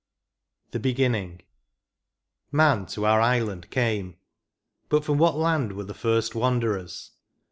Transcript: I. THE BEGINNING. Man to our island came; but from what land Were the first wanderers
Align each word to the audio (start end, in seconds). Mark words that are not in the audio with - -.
I. 0.01 0.67
THE 0.71 0.79
BEGINNING. 0.79 1.41
Man 2.51 2.87
to 2.87 3.05
our 3.05 3.21
island 3.21 3.69
came; 3.69 4.17
but 4.89 5.05
from 5.05 5.19
what 5.19 5.37
land 5.37 5.73
Were 5.73 5.83
the 5.83 5.93
first 5.93 6.33
wanderers 6.33 7.11